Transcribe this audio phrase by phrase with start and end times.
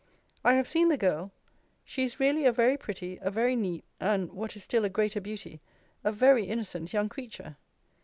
[0.43, 1.31] I have seen the girl.
[1.83, 5.21] She is really a very pretty, a very neat, and, what is still a greater
[5.21, 5.61] beauty,
[6.03, 7.55] a very innocent young creature.